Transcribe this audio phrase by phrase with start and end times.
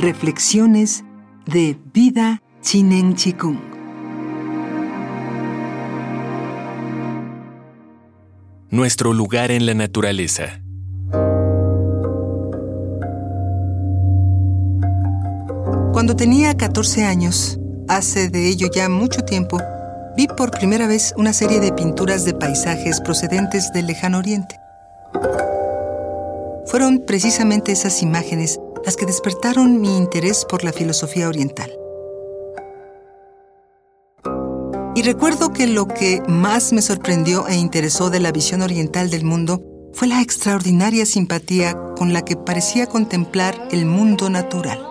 [0.00, 1.02] Reflexiones
[1.44, 3.58] de Vida Chinen Chikung.
[8.70, 10.62] Nuestro lugar en la naturaleza.
[15.92, 17.58] Cuando tenía 14 años,
[17.88, 19.58] hace de ello ya mucho tiempo,
[20.16, 24.60] vi por primera vez una serie de pinturas de paisajes procedentes del lejano oriente.
[26.66, 31.70] Fueron precisamente esas imágenes las que despertaron mi interés por la filosofía oriental.
[34.94, 39.26] Y recuerdo que lo que más me sorprendió e interesó de la visión oriental del
[39.26, 44.82] mundo fue la extraordinaria simpatía con la que parecía contemplar el mundo natural.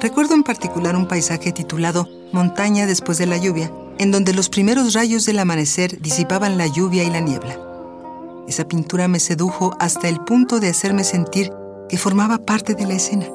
[0.00, 4.94] Recuerdo en particular un paisaje titulado Montaña después de la lluvia, en donde los primeros
[4.94, 7.69] rayos del amanecer disipaban la lluvia y la niebla.
[8.50, 11.52] Esa pintura me sedujo hasta el punto de hacerme sentir
[11.88, 13.28] que formaba parte de la escena.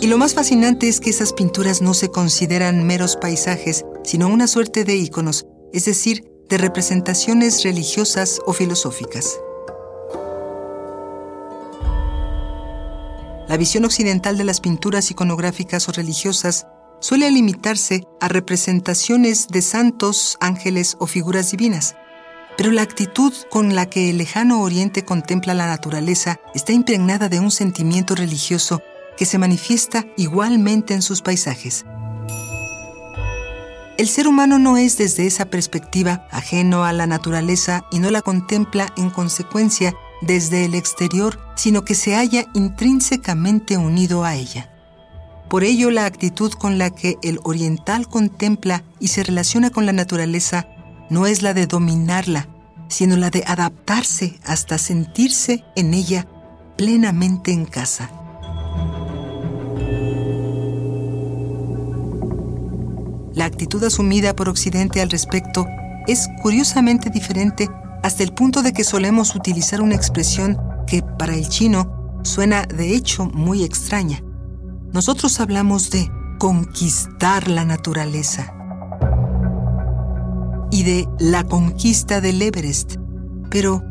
[0.00, 4.46] Y lo más fascinante es que esas pinturas no se consideran meros paisajes, sino una
[4.46, 9.38] suerte de íconos, es decir, de representaciones religiosas o filosóficas.
[13.46, 16.66] La visión occidental de las pinturas iconográficas o religiosas
[17.00, 21.94] suele limitarse a representaciones de santos, ángeles o figuras divinas.
[22.58, 27.38] Pero la actitud con la que el lejano oriente contempla la naturaleza está impregnada de
[27.38, 28.82] un sentimiento religioso
[29.16, 31.86] que se manifiesta igualmente en sus paisajes.
[33.96, 38.22] El ser humano no es desde esa perspectiva ajeno a la naturaleza y no la
[38.22, 44.68] contempla en consecuencia desde el exterior, sino que se halla intrínsecamente unido a ella.
[45.48, 49.92] Por ello, la actitud con la que el oriental contempla y se relaciona con la
[49.92, 50.66] naturaleza
[51.10, 52.48] no es la de dominarla,
[52.88, 56.26] sino la de adaptarse hasta sentirse en ella
[56.76, 58.10] plenamente en casa.
[63.34, 65.66] La actitud asumida por Occidente al respecto
[66.06, 67.68] es curiosamente diferente
[68.02, 72.94] hasta el punto de que solemos utilizar una expresión que para el chino suena de
[72.94, 74.22] hecho muy extraña.
[74.92, 78.57] Nosotros hablamos de conquistar la naturaleza
[80.70, 82.96] y de la conquista del Everest.
[83.50, 83.82] Pero,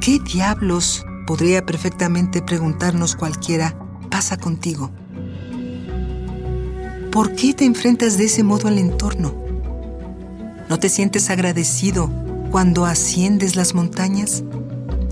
[0.00, 3.78] ¿qué diablos, podría perfectamente preguntarnos cualquiera,
[4.10, 4.90] pasa contigo?
[7.10, 9.34] ¿Por qué te enfrentas de ese modo al entorno?
[10.68, 12.10] ¿No te sientes agradecido
[12.50, 14.44] cuando asciendes las montañas?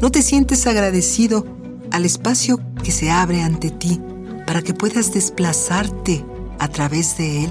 [0.00, 1.47] ¿No te sientes agradecido
[1.91, 4.00] al espacio que se abre ante ti
[4.47, 6.25] para que puedas desplazarte
[6.59, 7.50] a través de él?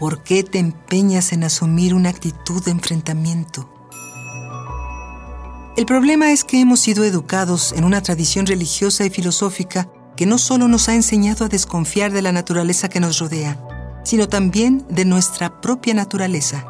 [0.00, 3.68] ¿Por qué te empeñas en asumir una actitud de enfrentamiento?
[5.76, 10.38] El problema es que hemos sido educados en una tradición religiosa y filosófica que no
[10.38, 13.62] solo nos ha enseñado a desconfiar de la naturaleza que nos rodea,
[14.02, 16.66] sino también de nuestra propia naturaleza.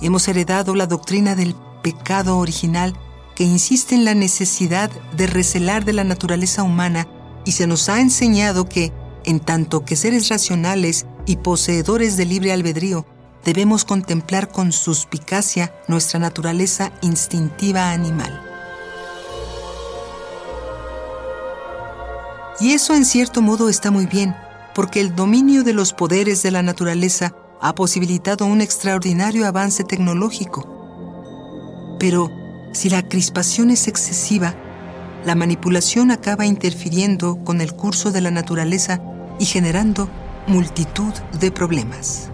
[0.00, 2.98] Hemos heredado la doctrina del pecado original
[3.36, 7.06] que insiste en la necesidad de recelar de la naturaleza humana
[7.44, 8.92] y se nos ha enseñado que,
[9.24, 13.06] en tanto que seres racionales y poseedores de libre albedrío,
[13.44, 18.42] debemos contemplar con suspicacia nuestra naturaleza instintiva animal.
[22.58, 24.34] Y eso en cierto modo está muy bien,
[24.74, 31.96] porque el dominio de los poderes de la naturaleza ha posibilitado un extraordinario avance tecnológico.
[32.00, 32.28] Pero
[32.72, 34.56] si la crispación es excesiva,
[35.24, 39.00] la manipulación acaba interfiriendo con el curso de la naturaleza
[39.38, 40.10] y generando
[40.46, 42.30] multitud de problemas.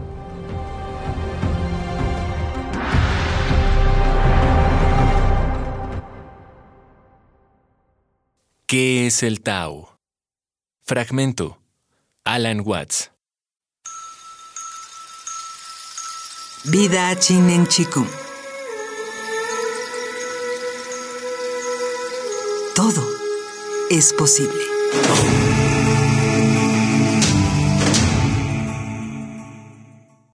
[8.66, 9.96] ¿Qué es el Tao?
[10.84, 11.58] Fragmento
[12.24, 13.12] Alan Watts.
[16.64, 18.04] Vida Chinen Chiku.
[22.74, 23.02] Todo
[23.88, 25.45] es posible.